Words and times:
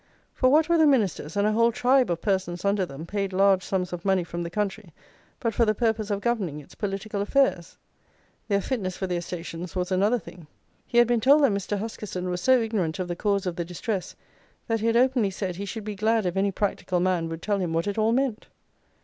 For 0.33 0.49
what 0.49 0.67
were 0.67 0.79
the 0.79 0.87
ministers, 0.87 1.37
and 1.37 1.45
a 1.45 1.51
whole 1.51 1.71
tribe 1.71 2.09
of 2.09 2.23
persons 2.23 2.65
under 2.65 2.87
them, 2.87 3.05
paid 3.05 3.31
large 3.33 3.61
sums 3.61 3.93
of 3.93 4.03
money 4.03 4.23
from 4.23 4.41
the 4.41 4.49
country 4.49 4.93
but 5.39 5.53
for 5.53 5.63
the 5.63 5.75
purpose 5.75 6.09
of 6.09 6.21
governing 6.21 6.59
its 6.59 6.73
political 6.73 7.21
affairs. 7.21 7.77
Their 8.47 8.61
fitness 8.61 8.97
for 8.97 9.05
their 9.05 9.21
stations 9.21 9.75
was 9.75 9.91
another 9.91 10.17
thing. 10.17 10.47
He 10.87 10.97
had 10.97 11.05
been 11.07 11.21
told 11.21 11.43
that 11.43 11.51
Mr. 11.51 11.77
Huskisson 11.77 12.31
was 12.31 12.41
so 12.41 12.59
ignorant 12.59 12.97
of 12.97 13.09
the 13.09 13.15
cause 13.15 13.45
of 13.45 13.57
the 13.57 13.63
distress, 13.63 14.15
that 14.65 14.79
he 14.79 14.87
had 14.87 14.97
openly 14.97 15.29
said, 15.29 15.57
he 15.57 15.65
should 15.65 15.83
be 15.83 15.93
glad 15.93 16.25
if 16.25 16.35
any 16.35 16.51
practical 16.51 16.99
man 16.99 17.29
would 17.29 17.43
tell 17.43 17.59
him 17.59 17.71
what 17.71 17.85
it 17.85 17.99
all 17.99 18.11
meant. 18.11 18.47